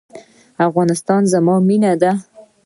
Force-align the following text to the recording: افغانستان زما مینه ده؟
افغانستان 0.67 1.21
زما 1.33 1.55
مینه 1.67 1.93
ده؟ 2.01 2.11